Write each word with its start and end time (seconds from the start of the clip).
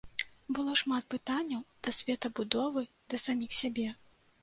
Было 0.59 0.71
шмат 0.81 1.03
пытанняў 1.15 1.61
да 1.83 1.89
светабудовы, 1.99 2.85
да 3.13 3.25
саміх 3.29 3.51
сябе. 3.63 3.89